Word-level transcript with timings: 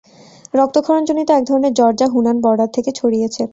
রক্তক্ষরণ 0.53 1.03
জনিত 1.05 1.29
এক 1.31 1.43
ধরনের 1.45 1.73
জ্বর 1.73 1.91
যা 1.95 2.07
হুনান 2.07 2.37
বর্ডার 2.41 2.69
থেকে 2.73 2.91
ছড়িয়েছে। 2.91 3.41